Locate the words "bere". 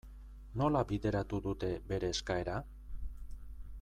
1.91-2.09